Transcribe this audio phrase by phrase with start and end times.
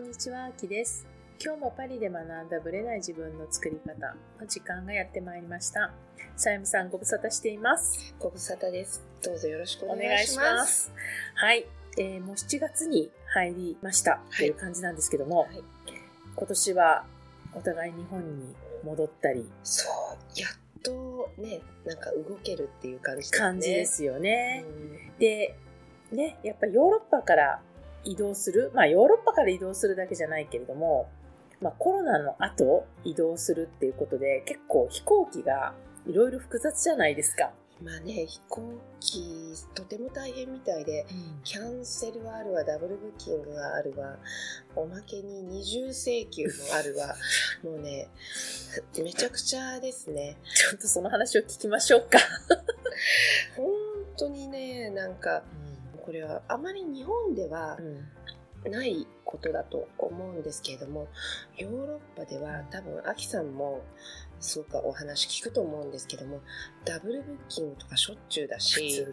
[0.00, 1.06] こんにちは、あきです。
[1.44, 5.92] 今日もパリで学んだブレない自分の作り方の時間がやってまいりました。
[6.36, 8.14] さゆみさんご無沙汰しています。
[8.18, 9.04] ご無沙汰です。
[9.22, 10.84] どうぞよろしくおお願いし願いしまます。
[10.84, 10.92] す。
[11.34, 11.66] はい、
[11.98, 15.62] えーもう7月に入りましたという感じなんですけども、はい
[16.34, 17.04] 今年は
[17.54, 23.38] お互い日本に戻ったり、そう、やっとね、なんか動けるっていう感じですね。
[23.38, 24.64] 感じですよね。
[24.66, 25.54] うんで、
[26.10, 27.60] ね、やっぱヨーロッパから
[28.04, 31.08] 移動する、まあヨーロッパから移動するだけじゃないけれども、
[31.60, 35.74] まあコロナの後移動するっていうことで結構飛行機が
[36.06, 37.52] いろいろ複雑じゃないですか。
[37.82, 41.06] まあね、飛行機、とても大変みたいで、
[41.44, 44.18] キャンセルはあるわ、ダブルブッキングがあるわ、
[44.76, 47.16] おまけに二重請求もあるわ、
[47.64, 48.08] もうね、
[48.98, 50.36] めちゃくちゃですね。
[50.54, 52.18] ちょっとその話を聞きましょうか。
[53.56, 53.66] 本
[54.18, 55.42] 当にね、なんか、
[56.10, 58.08] これはあまり日本ではうん。
[58.70, 61.08] ないことだと思うんですけれども
[61.56, 63.80] ヨーロッパでは多分アキさんも
[64.38, 66.40] すごくお話聞くと思うんですけども
[66.84, 69.06] ダブルブッキングとかしょっちゅうだ普し。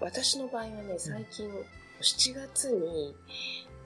[0.00, 1.50] 私の場合はね最近
[2.00, 3.16] 7月に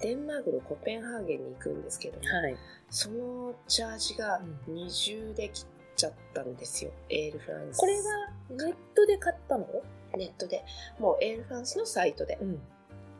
[0.02, 2.56] デンマークのコペンハーゲンに行くんですけども、はい。
[2.90, 6.90] そのチャージが二重で切っちゃったんですよ。
[7.08, 7.78] エールフランス。
[7.78, 8.02] これは
[8.50, 9.66] ネットで買ったの？
[10.16, 10.64] ネットで
[10.98, 12.60] もうエールフランスのサイトでうん。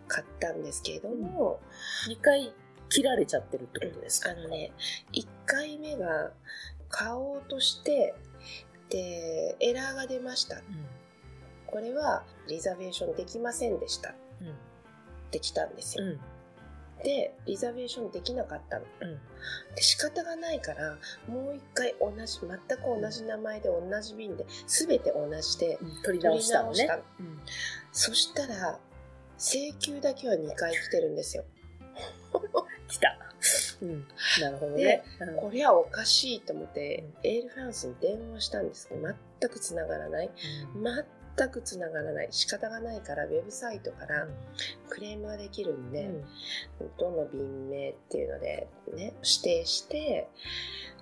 [0.09, 1.59] 買ったんですけれども、
[2.07, 2.53] 2回
[2.91, 4.33] 切られちゃってるってことですか？
[4.33, 4.73] あのね、
[5.15, 6.33] 1回目が
[6.91, 8.15] 買おうとして、
[8.91, 10.61] で、エラーが出ました。
[11.67, 14.15] これはリザベーションできませんでした。
[14.43, 14.49] うん。
[14.51, 14.53] っ
[15.31, 16.05] てきたんですよ。
[16.05, 16.21] うん。
[17.03, 18.85] で、リザベーションできなかったの。
[19.01, 19.21] うん。
[19.75, 26.89] で、仕方がないから、もう一回同じ、全く同じ名前で同じ便で、すべて同じで、取り直したのね。
[27.93, 28.79] そしたら、
[29.39, 31.45] 請求だけは2回来てるんですよ。
[32.89, 33.19] 来た。
[33.83, 34.07] うん。
[34.41, 35.05] なるほどでね。
[35.21, 39.01] うんこれはおかしいと思って、エールフランスに電話したんですけど、
[39.41, 40.31] 全く繋がらない。
[41.37, 42.29] 全く繋がらない。
[42.31, 44.27] 仕方がないから、ウェブサイトから
[44.89, 46.09] クレームができるんで、
[46.99, 50.29] どの便名っていうので、ね、指定して、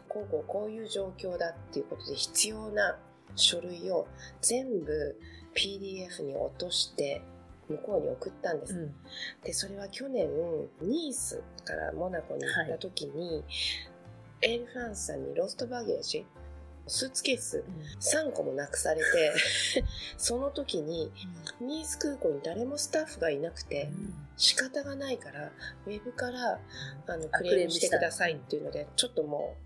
[0.09, 2.99] こうこうこういう状況だっていうことで必要な
[3.37, 4.09] 書類を
[4.43, 5.17] 全部
[5.55, 7.23] PDF に落として、
[7.69, 8.75] 向こうに送ったんです。
[8.75, 8.95] うん
[9.45, 10.29] で、それは去年、
[10.83, 13.45] ニースからモナコに行った時に、
[14.43, 16.27] エールフランスさんにロストバゲージ、
[16.91, 17.63] スーツケース。
[18.01, 19.33] 3個もなくされて、
[20.19, 21.13] その時に
[21.61, 23.89] ニース空港に誰もスタッフがいなくて、
[24.37, 25.53] 仕方がないから、
[25.87, 26.59] ウェブから
[27.07, 29.57] あのあクレームしてくださいっていうので、ちょっとも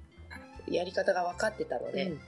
[0.69, 2.21] うやり方が分かってたので、うん。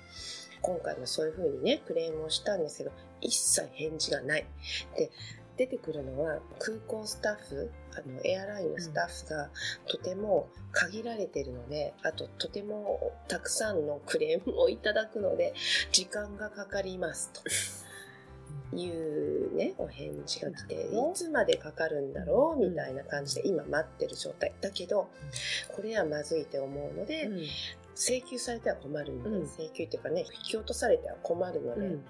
[0.62, 4.46] 今回もそういう風にね、クレームをしたんですけど、一切返事がない。
[4.96, 5.10] で、
[5.56, 9.50] 出てくるのは空港スタッフ、あの、エアラインのスタッフが
[9.86, 15.54] とても限られてるので、あととてもたくさんのクレームをいただくので、
[15.92, 17.42] 時間がかかりますと。
[18.74, 22.68] いうね、お返事が来て、いつまでかかるんだろう？
[22.68, 24.52] みたいな感じで今待ってる状態。
[24.60, 25.08] だけど、
[25.68, 27.40] これはまずいって思うので、うん。
[27.94, 29.46] 請求されては困るので、うん。
[29.46, 32.04] 請求っていうかね、引き落とされては困るので、うん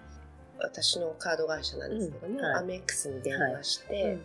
[0.58, 2.54] 私のカード会社なんですけども、うんはい。
[2.56, 4.18] アメックスに電話して、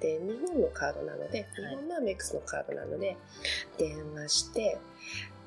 [0.00, 3.16] で、日本のカードなので、日本のアメックスのカードなので、
[3.76, 4.78] 電話して、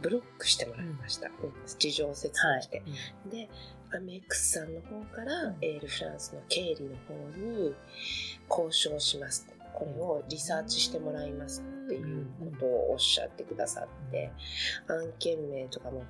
[0.02, 1.28] ブロックしてもらいました。
[1.28, 1.34] うん。
[1.66, 2.56] 事情を説はい。
[2.58, 2.84] 明して。
[3.32, 3.50] で、
[3.94, 5.58] アメックスさんの方から、うん。
[5.62, 7.76] エールフランスの経理の方に
[8.50, 9.48] 交渉します。
[9.74, 14.32] これをリサーチしてもらいますっていうことをおっしゃってくださって、
[14.88, 16.03] 案件名とかも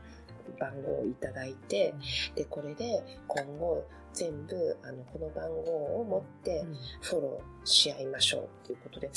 [0.59, 1.93] 番号をいただいて、
[2.35, 6.65] で、これで今後全部あのこの番号を持って
[7.01, 9.09] フォローし合いましょうっていうことで、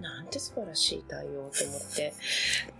[0.00, 1.50] なんて素晴らしい対応と思っ
[1.96, 2.12] て、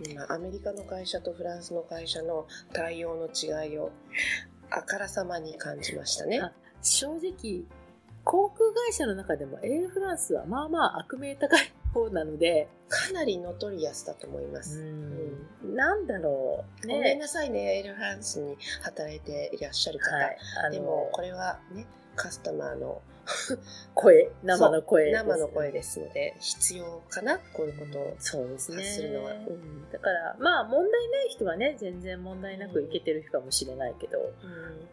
[0.07, 3.91] 今アメリカの会社とフランスの会社の対応の違いを
[4.69, 6.39] あからさまに感じましたね。
[6.39, 7.63] あ正直、
[8.23, 14.83] 航空会社の中でもエールフランスはまあまあ悪名高い方なので、かなり notorious だと思います。
[15.63, 16.87] なんだろう。
[16.87, 20.15] ごめんなさいね、エールフランスに働いていらっしゃる方。
[20.15, 20.23] は
[20.69, 21.85] い、でも、これはね、
[22.15, 23.01] カスタマーの
[23.95, 28.77] 声、生の声です、生の声ですので、必要かな、こういうことをそうですね。
[28.77, 29.31] 発するのは。
[29.31, 34.87] うんだから、まあ問題ない人はね、全然問題なくいけてる人かもしれないけど、うん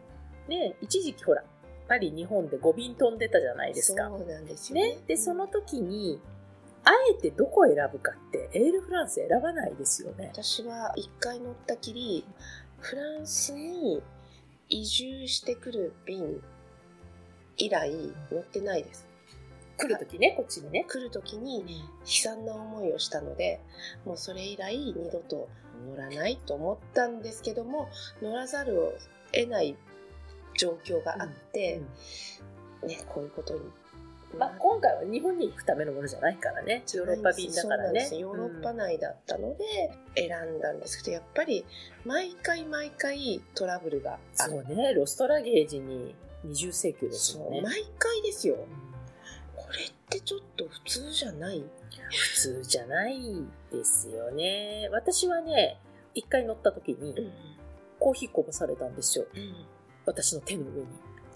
[0.47, 1.43] ね、一時期ほら、
[1.87, 4.07] パリ、日本で5便飛んでたじゃないですか。
[4.09, 4.95] そうなんですよね。
[4.95, 6.21] ね、で、その時に、
[6.83, 10.31] あえてどこを選ぶかって、エールフランス選ばないですよね。
[10.33, 12.25] 私は一回乗ったきり、
[12.79, 14.01] フランスに
[14.69, 16.41] 移住してくる便
[17.57, 17.91] 以来
[18.31, 19.11] 乗ってないです。
[19.77, 21.65] 来る時ねこっちにね来る時に悲
[22.05, 23.59] 惨な思いをしたので
[24.05, 25.49] もうそれ以来二度と
[25.89, 27.89] 乗らないと思ったんですけども
[28.21, 28.93] 乗らざるを
[29.33, 29.75] 得ない
[30.55, 31.81] 状況があって、
[32.85, 33.61] ね、こういうことに。
[34.37, 36.83] まあ、今回は日本に行くためのものじゃないからね。
[36.93, 38.09] ヨーロッパ便だからね。
[38.17, 41.65] ヨーロッパ内だったので選んだんですけど、やっぱり
[42.05, 44.51] 毎回毎回トラブルがある。
[44.51, 44.93] そうね。
[44.93, 47.61] ロストラゲージに二重請求ですよね。
[47.61, 48.55] 毎回ですよ。
[49.55, 51.63] これってちょっと普通じゃない？
[52.09, 53.19] 普通じゃない
[53.71, 54.89] ですよね。
[54.91, 55.77] 私はね
[56.13, 57.31] 一回乗った時にうん。
[57.99, 59.25] コーヒーこぼされたんですよ。
[59.35, 59.53] うん。
[60.05, 60.87] 私の手の上に。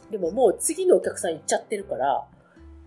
[0.10, 2.26] でももう次のお客さん行っちゃってるから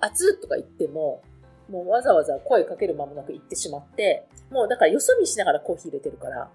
[0.00, 1.22] 熱っとか言っても
[1.68, 6.50] もうわざわざ声かける間もなく行ってしまってもうだからよそ見しながらコーヒー入れてるから。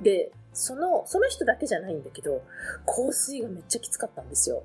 [0.00, 2.42] でそのその人だけじゃないんだけど
[2.86, 4.62] 香水がめっちゃきつかったんですよ。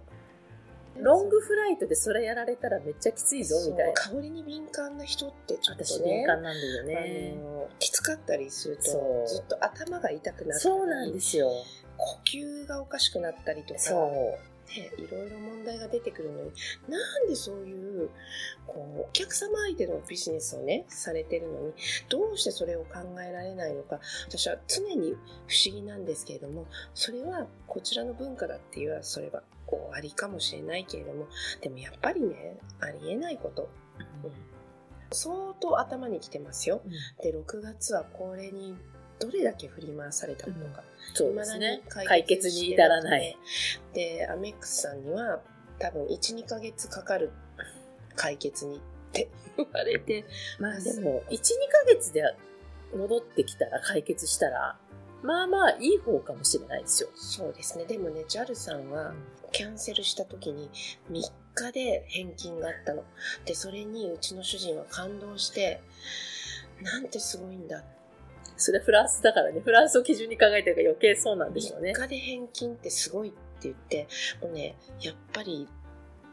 [1.00, 3.94] ロングフライトでそれやられたらめっちゃきついぞみたいな。
[3.94, 7.36] 香りに敏感な人ってちょっ私とね敏感なんだよね。
[7.38, 8.84] あのきつかったりすると
[9.28, 11.52] ずっと頭が痛くなったりそうなんですよ。
[11.98, 16.52] 呼吸がおかしくなったりとかそうね、いろいろ問題が出てくるのに
[16.90, 18.10] なんでそういう
[18.66, 21.74] こうお客様相手のビジネスをねされてるのに
[22.10, 25.16] どうしてそれを考えられないのか私は常に
[25.48, 31.28] 不思議なんですけれどもそれはこちらの文化だっていうのはそれは終わりかもしれないけれども
[31.62, 33.70] でもやっぱりねありえないこと、
[34.24, 34.32] うん。
[35.12, 36.82] 相当頭にきてますよ。
[36.86, 36.92] うん。
[37.24, 38.76] で6月はこれに
[39.20, 40.84] どれだけ振り回されたことか、
[41.14, 43.38] そうですね解決に至らない。
[43.94, 45.42] で、アメックスさんには
[45.80, 47.32] 多分1、2ヶ月かかる
[48.16, 48.80] 解決にっ
[49.12, 50.26] て言われて、
[50.60, 52.24] まあでも、1、2ヶ月で
[52.96, 54.78] 戻ってきたら解決したら、
[55.24, 57.10] まあまあいい方かもしれないですよ。
[57.16, 57.86] そうですね。
[57.86, 59.14] でもね、JAL さんは
[59.52, 60.70] キャンセルした時に
[61.12, 63.04] 3日で返金があったの。
[63.46, 65.82] で、それにうちの主人は感動して、
[66.82, 67.84] なんてすごいんだ。
[68.58, 72.02] それフランスだからね、フランスを基準に考えてるから余計そうなんでしょうね3。
[72.04, 74.08] 日で返金ってすごいって言って、
[74.42, 75.68] もうね、やっぱり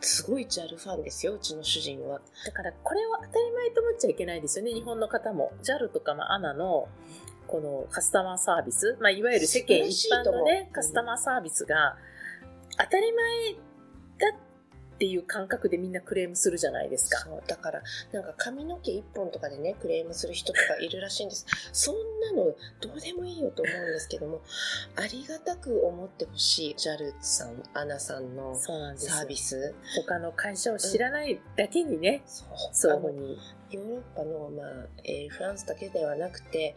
[0.00, 2.20] すごい JAL ファンですよ、うちの主人は。
[2.46, 5.52] だからこれは当たり前と思っちゃいけないですよね、日本の方も。
[5.62, 6.88] JAL とか、まあ、ANA の
[7.46, 11.96] このカスタマーサービス、まあ、いわゆる世間一般のねう、カスタマーサービスが
[12.78, 13.54] 当たり前
[14.18, 14.40] だっ
[14.98, 17.20] ていう感覚でみんなクレームするじゃないですか。
[17.20, 17.82] そうだから
[18.12, 21.46] なんか髪の毛一本とかでねクレームする人とかいるらしいんです。
[21.72, 22.44] そんなの
[22.80, 24.40] どうでもいいよと思うんですけども
[24.96, 29.74] ありがたく思ってほしい JAL さんアナさんのサービス。
[29.96, 32.48] 他の会社を知らないだけにね、そう。
[32.72, 33.38] そうに。
[33.70, 36.76] ヨーロッパの、まあえーフランスだけではなくて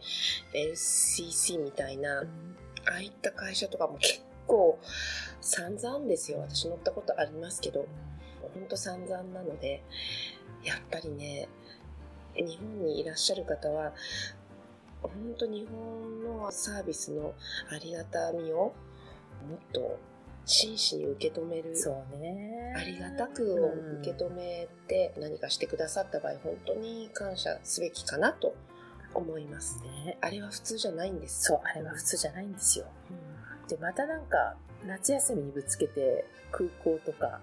[0.52, 2.24] LCC みたいなあ
[2.96, 4.80] あいった会社とかも結構
[5.40, 7.86] 散々ですよ私乗ったことありますけど
[8.54, 9.84] 本当散々なので
[10.64, 11.48] やっぱりね
[12.34, 13.92] 日本にいらっしゃる方は
[15.02, 17.34] 本当日本のサービスの
[17.70, 18.72] ありがたみをも
[19.54, 19.98] っと
[20.44, 22.74] 真摯に受け止めるそうね。
[22.74, 28.56] ありがたくを受け止めて何かしてくださった場合本当に感謝すべきかなと
[29.14, 30.16] 思いますね。
[30.22, 32.86] あれは普通じゃないんですそう、あれは普通じゃないんですよ。
[33.68, 34.56] で、またなんか、
[34.86, 37.40] 夏休みにぶつけて空港とか、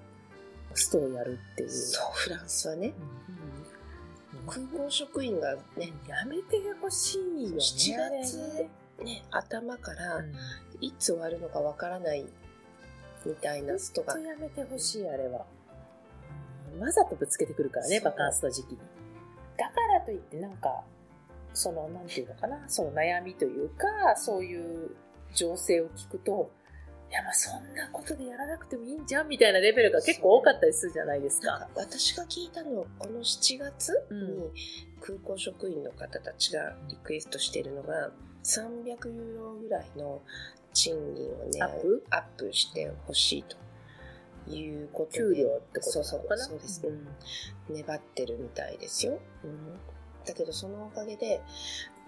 [0.75, 1.69] ストをやるっていう。
[1.69, 2.93] そうフランスはね
[4.35, 7.55] うん空港職員がねやめてほしいよね。
[7.55, 8.69] 7あれ月ね
[9.03, 10.33] ね頭からうん
[10.81, 12.25] いつ終わるのかわからない
[13.25, 15.45] みたいなストがやめてほしい、あれは。
[16.73, 18.77] うんわざとぶつけてくるからね、バカンスの時期に。
[19.57, 20.83] だからといって、なんか、
[21.53, 24.93] その、なんていうのかな、その悩みというか、そういう
[25.35, 26.51] 情勢を聞くと、
[27.11, 31.59] いや、まあそんなことでやらなくてもいいんじゃんみたいなレベルが結構多かったりするじゃないですか。
[31.59, 34.37] か私が聞いたのはこの7月うん。
[34.37, 34.51] に
[35.01, 38.09] 空港職員の方たちがリクエストしているのが
[38.43, 40.21] 300ユーロぐらいの
[40.73, 42.03] 賃金をねアップ？
[42.09, 43.55] アップしてほしいと
[44.51, 46.43] いうことで給料ってことかな？
[46.43, 49.73] そうです、ううんん、粘ってるみたいですよ、うん、
[50.25, 51.39] だけどそのおかげで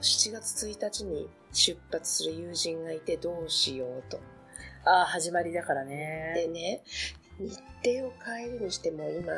[0.02, 4.20] 7月1日に出発する友人がいてどうしようと
[4.86, 6.34] ああ、始まりだからね。
[6.36, 6.84] でね
[7.40, 9.32] 日程を変えるにしても今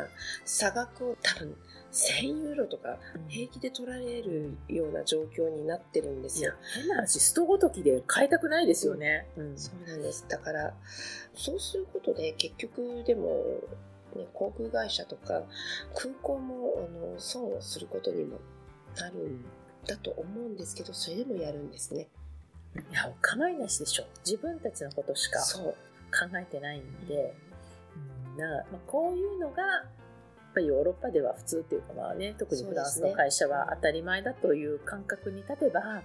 [0.46, 1.56] 差額を多分
[1.92, 2.98] 1000ユーロとか
[3.28, 9.28] 平気で取られるような状況になってるんですよ。、変な話、ストごときで変えたくないですよね。
[9.36, 10.26] うんそうなんです。
[10.30, 10.74] だから、
[11.34, 13.44] そうすることで結局でも、
[14.16, 15.44] ね、航空会社とか
[15.96, 18.38] 空港もあの損をすることにも
[18.96, 19.44] なるん
[19.88, 22.08] だと思うんですけど、それでもやるんですね。
[22.92, 24.06] いや、お構いなしでしょ。
[24.26, 25.40] 自分たちのことしか。
[26.12, 27.36] 考えてないんで、
[28.34, 29.82] うんなまあ、こういうのが、や
[30.52, 36.02] っぱりヨーロッパでは普通っていうかまあね特にフランスの会社は当たり前だという感覚に立てば、ま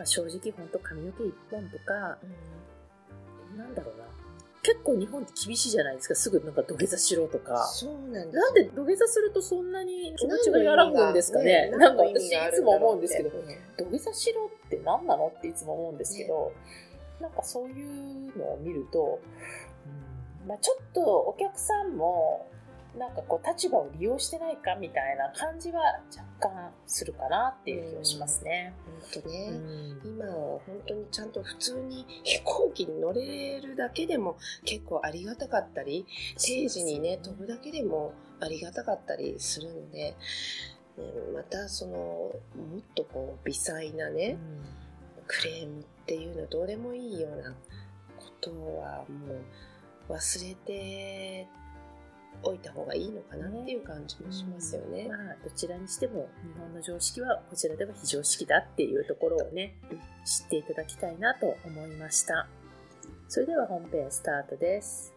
[0.00, 2.16] あ、正直本当髪の毛一本とか、
[3.54, 4.04] なんだろうな
[4.66, 7.64] 結構日本って厳しいじゃないですかすぐなんか土下座しろとか。
[7.68, 13.30] そうなんなんで土下座するとそんなに気持ちが和らぐんですかねなんか私いつも思うんですけど、
[13.78, 16.52] 土下座しろって何なのっていつも思うんですけど、
[17.20, 19.20] なんかそういうのを見ると、
[20.48, 22.48] まあ、ちょっとお客さんも
[22.98, 25.80] なんかこう立場を利用してないかみたいな感じは
[26.40, 28.74] 若干するかなっていう気がしますね。
[29.12, 29.52] 本当ね、
[30.04, 36.06] 今は本当にちゃんと普通に飛行機に乗れるだけでも結構ありがたかったり
[36.38, 40.16] 定時にね飛ぶだけでもありがたかったりするので、
[41.34, 42.32] またそのも
[42.78, 44.38] っとこう微細なね、
[45.26, 47.50] クレームっていうのはどうでもいいような
[48.18, 49.34] ことはも
[50.08, 51.48] う忘れて
[52.42, 55.02] おいた方がいいのかなっていう感じもしますよね。
[55.02, 62.48] うん、まあ、どちらにしても日本の常識はこちらでは非常識だっていうところをね、うん、知っていただきたいなと思いました。
[63.28, 65.12] それでは本編スタートです。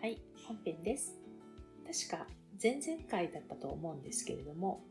[0.00, 1.18] はい、本編です。
[2.08, 2.26] 確か
[2.62, 4.82] 前々回だったと思うんですけれども、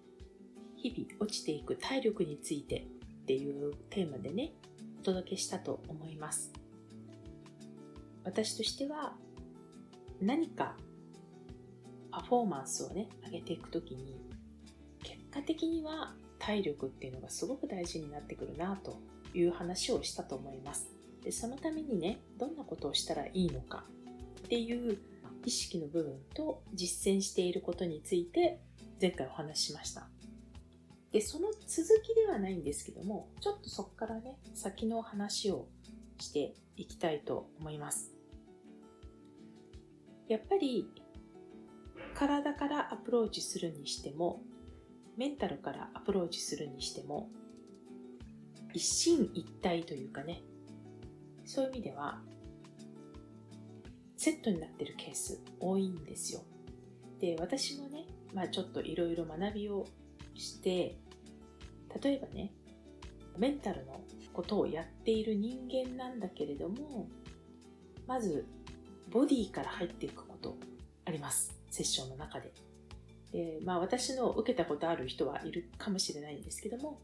[0.78, 2.88] 日々落ちていく体力について
[3.24, 4.77] っていうテーマでね、お
[5.08, 6.52] 届けしたと思います。
[8.26, 9.14] 私としては
[10.22, 10.76] 何か
[12.12, 14.20] パフォーマンスをね、上げていくときに
[15.04, 19.00] 結果的には体力っていうのがすごく大事になってくるなと
[19.34, 20.90] いう話をしたと思います。
[21.24, 23.86] でそのためにね、どんなことをしたらいいのか
[24.46, 24.98] っていう
[25.46, 28.60] 意識の部分と実践していることについて
[29.00, 30.10] 前回お話ししました。
[31.18, 35.68] で、その続きではないんですけども、ちょっとそこからね、先の話を
[36.20, 38.14] していきたいと思います。
[40.28, 40.88] やっぱり、
[42.14, 44.44] 体からアプローチするにしても、
[45.18, 47.32] メンタルからアプローチするにしても、
[48.76, 50.44] 一進一退というかね、
[51.46, 52.22] そういう意味では、
[54.18, 56.42] セットになってるケース多いんですよ。
[57.20, 58.06] で、私もね、
[58.36, 59.88] まあちょっといろいろ学びを
[60.36, 60.96] して
[62.02, 62.52] 例えばね
[63.38, 64.02] メンタルの
[64.34, 67.08] ことをやっている人間なんだけれども
[68.08, 68.46] まず
[69.10, 70.58] ボディから入っていくこと
[71.06, 71.56] あります。
[71.70, 72.52] セッションの中で。
[73.32, 77.00] で、まあ、私の受けたことある人はいるかもしれないんですけども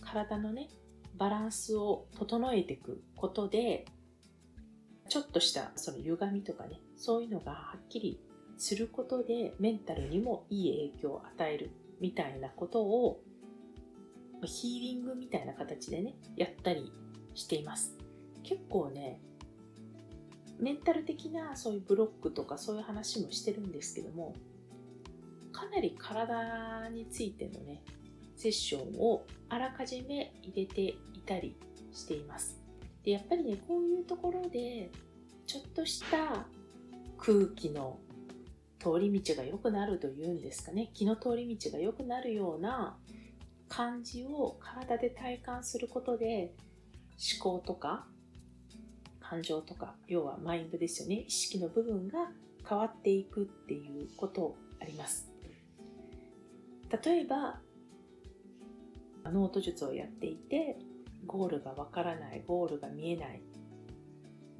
[0.00, 0.68] 体のね
[1.16, 3.84] バランスを整えていくことで
[5.08, 8.20] ちょっとしたその歪みとかねそういうのがはっきり
[8.58, 13.20] することでメンタルにもいい影響を与えるみたいなことを
[14.44, 16.92] ヒーリングみたいな形でね、やったり
[17.34, 17.96] しています。
[18.42, 19.20] 結構ね、
[20.58, 24.34] メンタル的なそういうブロックとかそういう話もしてるんですけども、
[25.52, 27.82] かなり体についてのね、
[28.36, 31.56] セッションをあらかじめ入れていたり
[31.92, 32.58] しています。
[33.02, 34.90] でやっぱりね、こういうところで、
[35.46, 36.46] ちょっとした
[37.18, 37.98] 空気の
[38.78, 42.96] 通り道が良くなるというんですかね、気の通り道が良くなるような
[43.68, 46.54] 感じを体で体感することで
[47.40, 48.06] 思考とか
[49.20, 51.24] 感情とか要はマインドですよね。
[51.26, 52.30] 意識の部分が
[52.68, 55.28] 変わっていくっていうことあります。
[57.04, 57.60] 例えば
[59.24, 60.78] ノート術をやっていて
[61.26, 63.42] ゴールがわからないゴールが見えない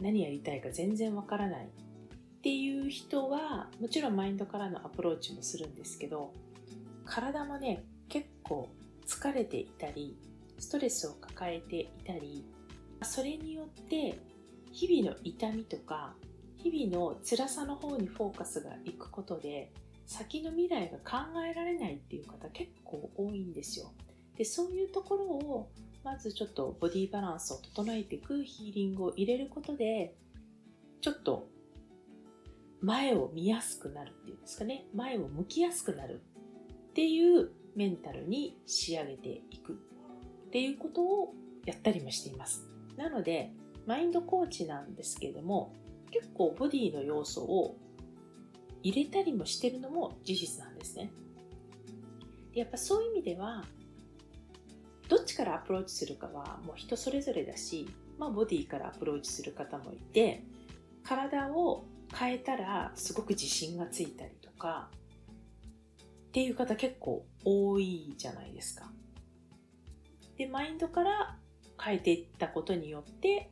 [0.03, 1.69] 何やりたいか全然わからないっ
[2.43, 6.33] ていう人はもちろんマインドからのアプローチもするんですけど
[7.05, 8.69] 体もね結構
[9.07, 10.17] 疲れていたり
[10.59, 12.45] ストレスを抱えていたり
[13.03, 14.19] それによって
[14.73, 16.15] 日々の痛みとか
[16.57, 19.73] 日々の辛さの方にフォーカスがいくことで
[20.07, 23.93] 先の未来が考えられないっていう方結構多いんですよ。
[24.37, 25.71] でそういうところを
[26.05, 30.15] まずちょっとボディバランスを整えていくヒーリングを入れることで
[31.01, 31.49] ちょっと
[32.81, 34.87] 前を見やすくなるっていうんですかね。
[34.95, 36.21] 前を向きやすくなる
[36.91, 39.77] っていうメンタルに仕上げていくっ
[40.51, 42.67] ていうことをやったりもしています。
[42.97, 43.53] なので、
[43.87, 45.73] マインドコーチなんですけれども、
[46.11, 47.77] 結構ボディの要素を
[48.83, 51.13] 入れたりもしてるのも事実なんですね。
[52.53, 53.65] でやっぱそういう意味では、
[55.09, 60.43] どっちからアプローチするかはもう人それぞれだし、まあ、ボディからアプローチする方もいて、
[61.05, 64.91] 体を変えたらすごく自信がついたりとか、
[66.37, 68.93] っていう方結構多いじゃないですか。
[70.37, 71.39] で、マインドから
[71.83, 73.51] 変えていったことによって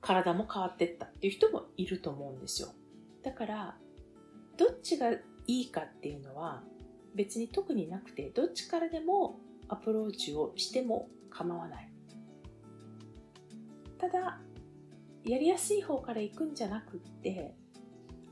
[0.00, 2.68] 体も変わっていったっていう人もいると思うんですよ。
[3.22, 3.76] だから、
[4.56, 6.62] どっちがいいかっていうのは
[7.14, 11.92] 別に特になくて、どっちからでもアプローチをしても構わない。
[13.98, 14.40] ただ、
[15.26, 17.54] やりやすい方から行くんじゃなくって、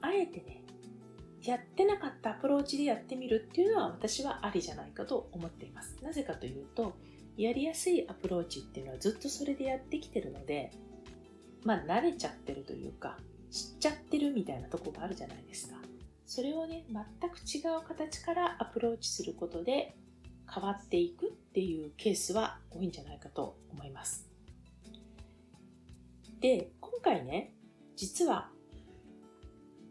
[0.00, 0.55] あえてね、
[1.46, 5.96] やってなかったアプローチでやってみるっていうのは私はありじゃないかと思っています。
[6.02, 6.94] なぜかというと、
[7.36, 10.70] やりやすいアプローチっていうのはずっとそれでやってきてるので、
[11.64, 13.18] まあ慣れちゃってるというか、
[13.50, 15.76] 知っちゃってるみたいなとこがあるじゃないですか。
[16.24, 19.96] それをね、全く違う形からアプローチすることで
[20.52, 24.28] 変わっていくっていうケースは多いんじゃないかと思います。
[26.40, 27.54] で、今回ね、
[27.94, 28.50] 実は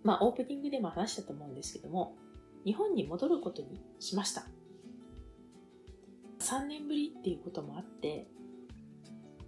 [0.05, 2.15] まあ、オープニングでも話したと思うんですけども、
[2.63, 4.45] 日本に戻ることにしました。
[6.39, 8.27] 3年ぶりっていうこともあって、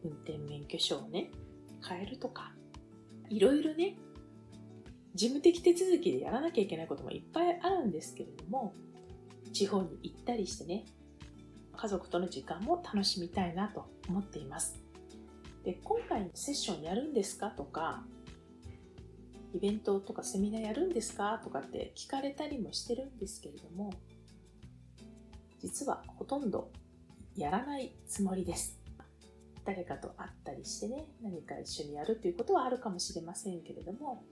[0.04, 1.30] 運転免許証をね、
[1.88, 2.54] 変えるとか、
[3.30, 3.98] いろいろね、
[5.14, 8.74] 事務的手続きでやらなきゃいけないこともいっぱいあるんですけれども、
[9.54, 10.86] 地方に行ったりしてね、
[11.76, 14.82] 家族との時間も楽しみたいなと思っています。
[15.64, 18.04] で今回のセッションやるんですかとか
[19.54, 21.40] イベントとかセミナーやるんですか？
[21.44, 23.92] とかって聞かれたりもしてるんですけれども、
[25.62, 26.72] 実はほとんど
[27.36, 28.78] やらないつもりです。
[29.66, 34.24] 誰かと会ったりしてね、何か一緒にやるということはあるかもしれませんけれども、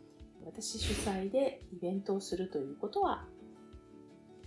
[0.45, 3.25] 私主催でイベントをするということは、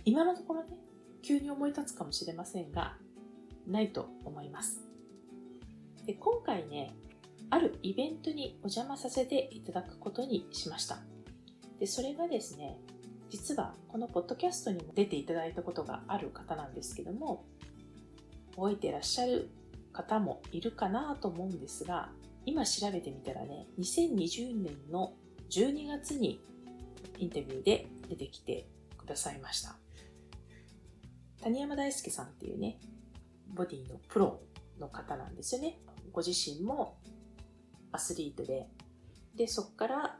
[0.05, 0.77] 今のところね、
[1.21, 2.97] 急に思い立つかもしれませんが、
[3.67, 4.81] ないと思います。
[6.05, 6.95] で今回ね、
[7.49, 10.99] あるイベントにお邪魔させていただくことにしました。
[11.79, 12.77] で、それがですね、
[13.29, 17.45] 実はこのポッドキャストにも出ていただいたことがある方なんですけども、
[18.55, 19.49] 覚えてらっしゃる
[19.93, 22.09] 方もいるかなと思うんですが、
[22.45, 25.13] 今調べてみたらね、2020年の
[25.49, 26.39] 12月に
[27.17, 29.75] インタビューで出てきてくださいました。
[31.41, 32.79] 谷山大輔さんっていうね、
[33.53, 34.41] ボディのプロ
[34.79, 35.79] の方なんですよね。
[36.11, 36.97] ご自身も
[37.91, 38.67] アスリートで、
[39.35, 40.17] で、そこから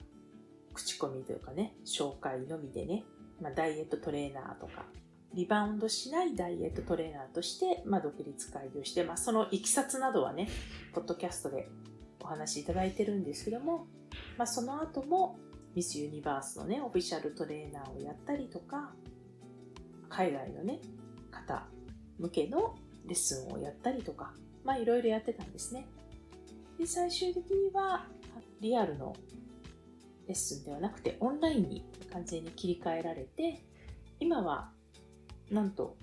[0.73, 3.03] 口コミというかね、紹介のみでね、
[3.41, 4.85] まあ、ダイエットトレーナーとか、
[5.33, 10.47] リバウンドしないダイエットトレーナーとして、まあ、独立開業して、まあ、そのいきさつなどはね、
[10.93, 11.67] ポッドキャストで
[12.21, 13.87] お話しいただいてるんですけども、
[14.37, 15.39] まあ、その後も
[15.75, 18.91] ミスユニバースのね、オフィシャルトレーナーをやったりとか、
[20.09, 20.79] 海外のね、
[21.31, 21.63] 方
[22.17, 25.87] 向けのレッスンをやったりとか、まあいろいろやってたんですね。
[26.79, 28.07] で、最終的には
[28.61, 29.13] リアルの
[30.27, 33.65] レッスンではなくてオンラインに完全に切り替えられて、
[34.21, 34.71] 今は
[35.51, 35.97] なんと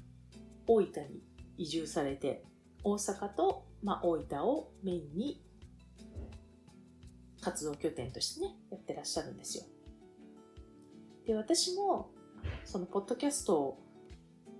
[0.66, 1.22] 大分に
[1.56, 2.44] 移住されて、
[2.84, 5.42] 大阪と、まあ、大分をメインに
[7.40, 9.64] 活動拠点としてね、やってらっしゃるんですよ。
[11.26, 12.10] で、私も
[12.64, 13.78] そのポッドキャストを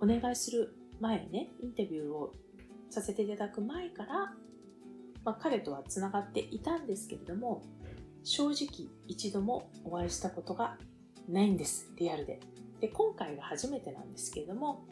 [0.01, 2.33] お願いする前ね、インタビューを
[2.89, 4.33] させていただく前から、
[5.27, 7.61] まあ、彼とはつながっていたんですけれども
[8.23, 10.77] 正直一度もお会いしたことが
[11.27, 11.91] ないんです。
[11.97, 12.39] リアルで。
[12.79, 14.85] で今回が初めてなんですけれども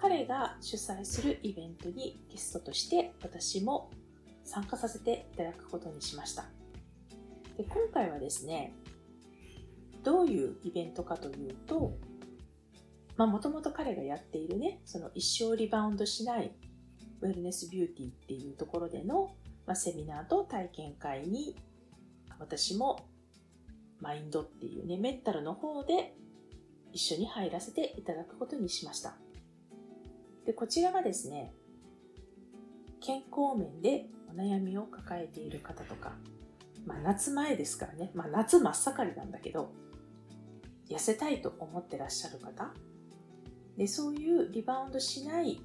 [0.00, 3.90] 彼が主催するイベントにゲストとして私も
[4.44, 6.46] 参加させていただくことにしました。
[7.58, 8.72] で今回はですね
[10.02, 11.98] どういうイベントかというと
[13.18, 16.50] もともと彼がやっているねその一生リバウンドしない
[17.20, 19.34] ウェルネスビューティーっていうところでの
[19.66, 21.56] まあ、セミナーと体験会に
[22.38, 23.06] 私も
[24.00, 26.14] マインドっていうね、メンタルの方で
[26.92, 29.14] 一緒に入らせていただくことにしました。
[30.44, 31.52] で、こちらがですね、
[33.00, 36.12] 健康面でお悩みを抱えている方とか、
[36.84, 39.72] まあ夏前ですからね、まあ夏真っ盛りなんだけど、
[40.88, 42.72] 痩せたいと思ってらっしゃる方、
[43.76, 45.60] で、そういうリバウンドしない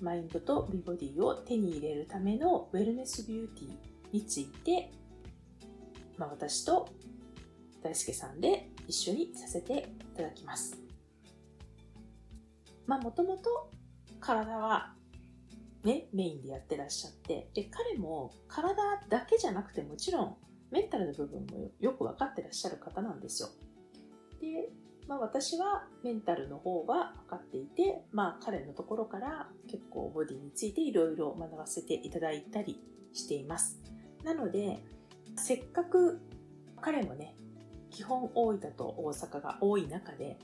[0.00, 3.70] マインドと美ボディを手に入れるためのウェルネスビューティー
[4.12, 4.90] について、
[6.16, 6.88] まあ、私と
[7.82, 10.78] 大輔さんで一緒にさせていただきます。
[12.86, 13.70] まあもともと
[14.20, 14.94] 体は
[15.84, 20.36] ね、メインでやってらっしゃって、で、彼も体だけじゃなくてもちろん
[20.70, 23.48] メンタルの部分もよく分かってらっしゃる方なんですよ。
[24.40, 24.70] で、
[25.06, 32.80] まあ、私はメンタルの方が分かっていて、まあ、彼のところから結構ボディについていろいろ学ばせていただいたり
[33.12, 33.80] しています。
[34.24, 34.82] なので、
[35.36, 36.20] せっかく
[36.80, 37.36] 彼もね、
[37.90, 40.38] 基本大分と大阪が多い中で、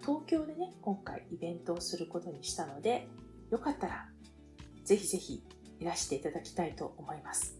[0.00, 3.08] 東京でね、今回イベントをすることにしたので、
[3.50, 4.08] よかったら、
[4.84, 5.42] ぜひぜひ
[5.80, 7.58] いらしていただきたいと思います。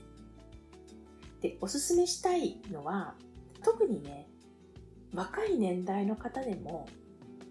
[1.41, 3.15] で、おすすめしたいのは、
[3.63, 4.29] 特にね、
[5.15, 6.89] 若い年代の方でも、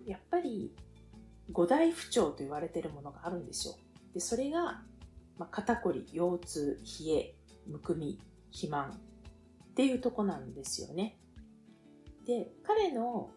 [0.05, 0.75] やっぱり
[1.51, 3.75] 五大不調と言われてるものがあるんですよ。
[4.13, 4.81] で、それが、
[5.37, 7.35] まあ、肩こり、腰痛、冷え、
[7.67, 8.19] むくみ、
[8.51, 11.17] 肥満っていうとこなんですよね。
[12.25, 13.31] で、彼の、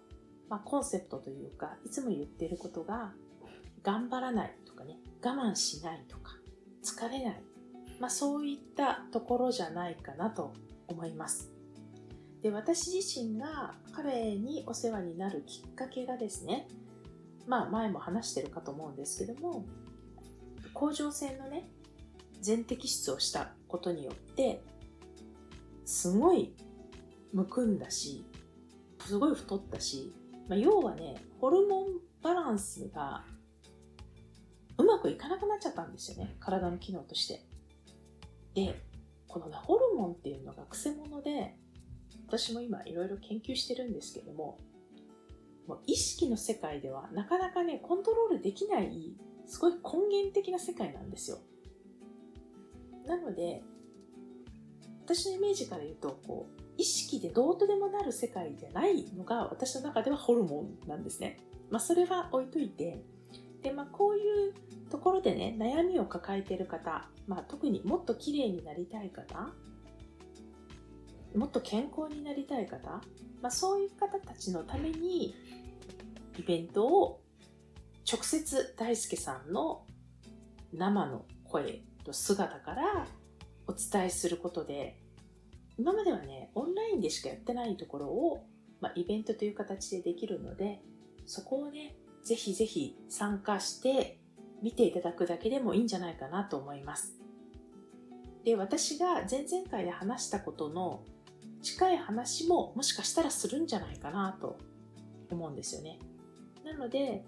[0.49, 3.13] まあ、コンセプトというか、いつも言ってることが、
[3.83, 6.33] 頑張らないとかね、我慢しないとか、
[6.85, 7.43] 疲れない。
[8.01, 10.53] まあ、そういったところじゃないかなと
[10.89, 11.56] 思います。
[12.47, 16.69] で、私自身が彼にお世話になるきっかけがですね、
[17.49, 19.67] まあ前も話してるかと思うんですけども、
[20.73, 21.69] 甲状腺のね、
[22.41, 24.63] 全摘出をしたことによって、
[25.85, 26.55] すごい
[27.33, 28.25] むくんだし、
[29.05, 30.15] すごい太ったし、
[30.49, 31.87] まあ、要はね、ホルモン
[32.23, 33.25] バランスが
[34.79, 37.45] うまくいかなくなっちゃったんですよね、体の機能として。
[38.55, 38.81] で、
[39.27, 41.57] このね、ホルモンっていうのがくせ者で、
[42.27, 44.59] 私も今いろいろ研究してるんですけども、
[45.67, 51.39] もう意識の世界ではなかなかね、コントロールできない、すごい根源的な世界なんですよ。
[53.07, 53.63] なので、
[55.05, 61.39] 私のイメージから言うと、こう、意識でどうとでもなる世界じゃないのが私の中ではホルモンなんですね。
[61.71, 63.03] まあそれは置いといて、
[63.63, 64.55] で、まあこういう
[64.91, 69.53] ところでね、悩みを抱えている方、まあ特にもっと綺麗になりたい方、
[71.35, 72.89] もっと健康になりたい方、
[73.43, 75.35] まあそういう方たちのために
[76.39, 77.21] イベントを
[78.11, 79.85] 直接大輔さんの
[80.73, 83.07] 生の声と姿から
[83.67, 85.01] お伝えすることで
[85.77, 88.47] 今まではねオンラインでしかやってないところを、
[88.81, 90.81] まあ、イベントという形でできるので
[91.27, 94.19] そこをねぜひぜひ参加して
[94.63, 97.15] 見ていただくだけでもいいんじゃないかなと思います。
[98.45, 101.03] で私が前々回で話したことの
[101.63, 104.59] 近い話ももしかしたらするんじゃないかなと
[105.31, 105.99] 思うんですよね。
[106.65, 107.25] なので、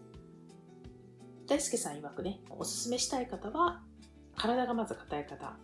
[1.47, 3.83] 大輔さん曰くね、おすすめしたい方は、
[4.37, 5.57] 体がまず硬い方、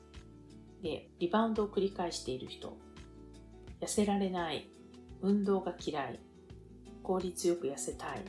[0.83, 2.77] で、リバウンドを繰り返している人、
[3.81, 4.69] 痩せられない、
[5.21, 6.21] 運動が嫌い、
[7.03, 8.25] 効率よく痩せたい、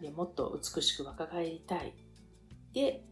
[0.00, 1.94] でもっと美しく若返りたい、
[2.72, 3.04] で、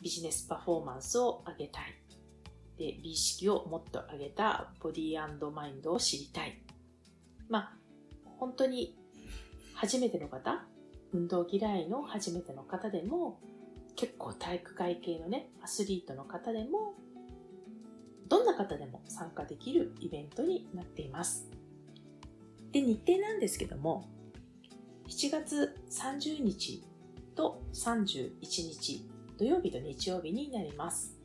[0.00, 2.01] ビジネスパフォーマンスを上げたい、
[2.78, 6.62] で、美意識をもっと上げたボディマインドを知りたい。
[7.48, 7.76] まあ、
[8.38, 8.96] 本当に
[9.74, 10.66] 初めての方、
[11.12, 13.40] 運動嫌いの初めての方でも、
[13.96, 16.94] 結構体育会系のね、アスリートの方でも、
[18.28, 21.50] どんな方でも参加できるイベントになっています。
[22.70, 24.08] で、日程なんですけども、
[25.08, 26.82] 7月30日
[27.34, 29.06] と31日、
[29.38, 31.21] 土曜日と日曜日になります。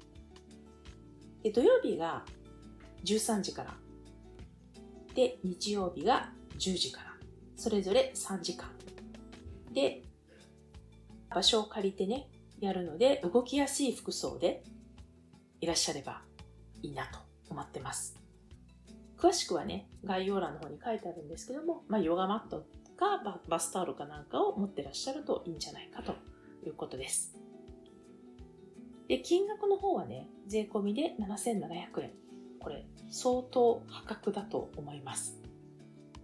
[1.47, 2.25] で土曜日が
[3.05, 3.73] 13時から、
[5.15, 7.07] で、日曜日が10時から。
[7.55, 8.69] それぞれ3時間。
[9.71, 10.03] で、
[11.29, 12.27] 場所を借りてね、
[12.60, 14.63] やるので、動きやすい服装で
[15.62, 16.21] いらっしゃれば
[16.81, 18.17] いいなと思ってます。
[19.17, 22.65] 詳しくはね、概要欄の方に書いてあるんですけども、まあ、ヨガマット
[22.97, 26.13] かバスタオルかなんかを持ってらっしゃるといいんじゃないかと
[26.65, 27.37] いうことです。
[29.08, 32.12] で、金額の方はね、税込みで7700円。
[32.60, 35.39] これ、相当破格だと思います。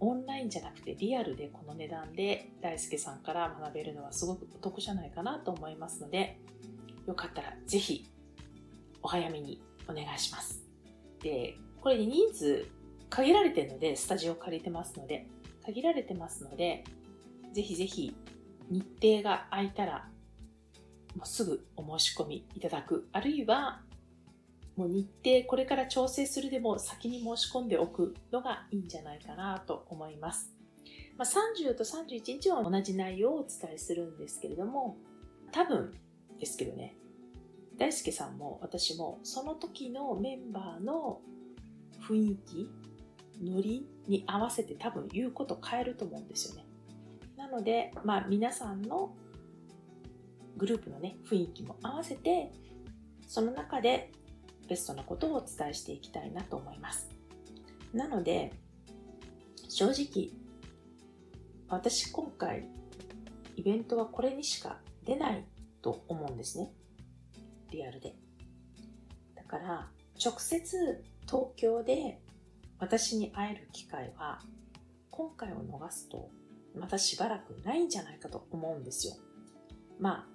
[0.00, 6.38] オンラインじゃなくてリアルでこの値段で大輔さんから学べるのはすごくお得じゃないかなと思いますので、
[7.06, 8.06] よかったらぜひ
[9.02, 10.62] お早めにお願いします。
[11.22, 12.66] で、これ人数
[13.08, 15.26] 限られてるので、スタジオ借りてますので、
[15.64, 16.84] 限られてますので、
[17.52, 18.14] ぜひぜひ
[18.70, 20.08] 日程が空いたら、
[21.16, 23.08] もうすぐお申し込みいただく。
[23.12, 23.82] あるいは、
[24.76, 30.52] もう日程これから調整するでも先に申し込んでおくのがいいんじゃないかなと思います。
[31.16, 31.28] まあ、
[31.62, 34.96] 30と31日は同じ内容をお伝えするんですけれども、
[35.52, 35.94] 多分
[36.40, 36.96] ですけどね、
[37.78, 41.20] 大輔さんも私もその時のメンバーの
[42.08, 42.70] 雰囲気、
[43.42, 46.66] ノリに合わせて多分言うこと変えると思うんですよね。
[47.36, 49.14] なので、まあ皆さんの
[50.56, 52.52] グループのね、雰囲気も合わせて、
[53.26, 54.12] その中で
[54.68, 57.08] ベストなことをお伝えしていきたいなと思います。
[57.92, 58.52] なので、
[59.68, 60.30] 正直、
[61.68, 62.68] 私今回、
[63.56, 65.44] イベントはこれにしか出ない
[65.82, 66.72] と思うんですね。
[67.70, 68.14] リアルで。
[69.34, 69.90] だから、
[70.24, 72.20] 直接東京で
[72.78, 74.40] 私に会える機会は、
[75.10, 76.30] 今回を逃すと、
[76.74, 79.14] またしばらくないんじゃないかと思うんですよ。
[79.98, 80.33] まあ、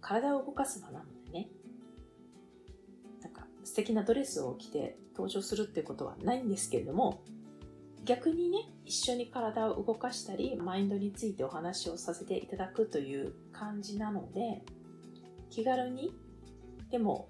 [0.00, 1.48] 体を動かす場なのでね
[3.22, 7.22] なんか、素敵なドレスを着て登場するってことはないんですけれども、
[8.04, 14.62] 逆にね、一緒に体を動かしたり、マインドについてお話をさせていただくという感じなので、
[15.50, 16.14] 気軽に、
[16.90, 17.28] でも、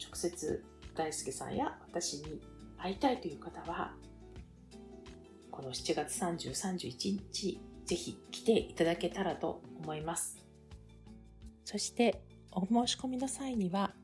[0.00, 2.40] 直接大輔さんや私に
[2.78, 3.92] 会いたいという方は、
[5.50, 10.38] この7月30、31日、ぜひ来ていただけたらと思います。
[11.70, 13.94] そして、お申し込みの際には、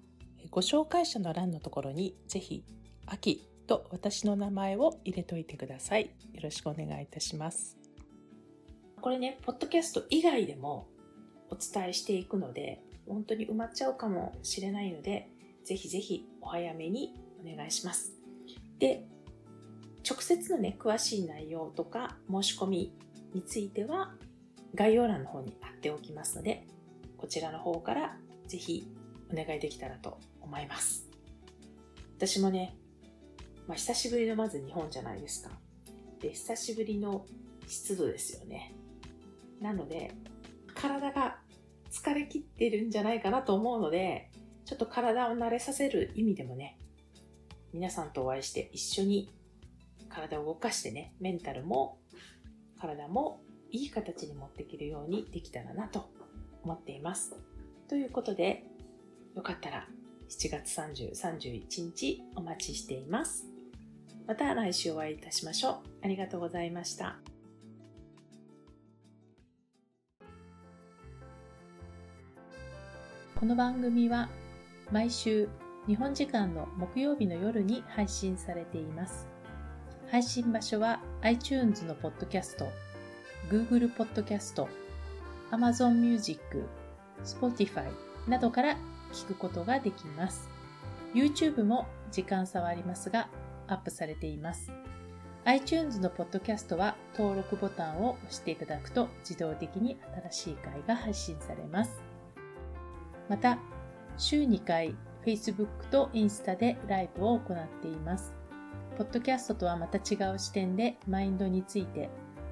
[0.53, 2.63] ご紹介者の欄のところにぜひ、
[3.07, 6.13] 秋と私の名前を入れといてください。
[6.33, 7.77] よろしくお願いいたします。
[9.01, 10.87] これね、ポッドキャスト以外でも
[11.51, 15.29] お伝えしていくので、本当に埋まっちゃうかもしれないので、
[15.65, 18.13] ぜひぜひお早めにお願いします。
[18.79, 19.09] で、
[20.09, 22.93] 直接のね、詳しい内容とか申し込み
[23.35, 24.15] については
[24.77, 26.65] 概要欄の方に貼っておきますので、
[27.27, 28.87] こちらの方からぜひ
[29.33, 31.09] お願いできたらと思います。
[32.17, 32.77] 私もね、
[33.67, 35.51] まあ、久しぶりのまず日本じゃないですか。
[36.21, 37.27] で、久しぶりの
[37.67, 38.77] 湿度ですよね。
[39.61, 40.12] なので、
[40.77, 41.41] 体が
[41.91, 44.31] 疲れ切ってるんじゃないかなと思うので、
[44.65, 46.79] ちょっと体を慣れさせる意味でもね、
[47.73, 49.35] 皆さんとお会いして一緒に
[50.09, 51.99] 体を動かしてね、メンタルも
[52.81, 56.15] 体もいい形に持っていけるようにできたらなと
[56.67, 57.37] 思っています。
[57.89, 58.65] ということで、
[59.37, 59.87] よかったら
[60.29, 63.47] 7月30、31日お待ちしています。
[64.27, 65.75] また来週お会いいたしましょう。
[66.03, 67.19] ありがとうございました。
[73.39, 74.29] この番組は
[74.91, 75.49] 毎週
[75.87, 79.29] 日本時間の木曜日の夜に配信されています。
[80.11, 82.67] 配信場所は iTunes のポッドキャスト、
[83.51, 84.69] Google ポッドキャスト、
[85.51, 86.41] Amazon Music、
[87.25, 87.85] Spotify
[88.29, 88.77] などから
[89.13, 90.49] 聞くことができます。
[91.15, 93.29] YouTube も時間差はありますが、
[93.69, 94.73] アップされています。
[95.45, 99.97] iTunes のポッドキャストは登録ボタンを押していただくと自動的に
[100.31, 102.03] 新しい回が配信されます。
[103.29, 103.59] また、
[104.17, 108.35] 週2回 Facebook とインスタでライブを行っています。
[108.99, 112.11] ポッドキャストとはまた違う視点でマインドについて、